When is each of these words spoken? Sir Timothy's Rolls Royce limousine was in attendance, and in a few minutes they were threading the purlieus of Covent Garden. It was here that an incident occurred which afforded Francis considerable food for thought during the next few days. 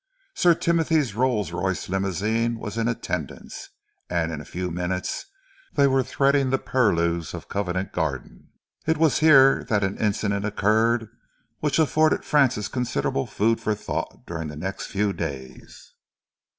Sir 0.33 0.55
Timothy's 0.55 1.13
Rolls 1.13 1.51
Royce 1.51 1.87
limousine 1.87 2.57
was 2.57 2.75
in 2.75 2.87
attendance, 2.87 3.69
and 4.09 4.31
in 4.31 4.41
a 4.41 4.45
few 4.45 4.71
minutes 4.71 5.27
they 5.73 5.85
were 5.85 6.01
threading 6.01 6.49
the 6.49 6.57
purlieus 6.57 7.35
of 7.35 7.47
Covent 7.47 7.91
Garden. 7.93 8.49
It 8.87 8.97
was 8.97 9.19
here 9.19 9.63
that 9.65 9.83
an 9.83 9.99
incident 9.99 10.43
occurred 10.43 11.07
which 11.59 11.77
afforded 11.77 12.25
Francis 12.25 12.67
considerable 12.67 13.27
food 13.27 13.61
for 13.61 13.75
thought 13.75 14.25
during 14.25 14.47
the 14.47 14.55
next 14.55 14.87
few 14.87 15.13
days. 15.13 15.93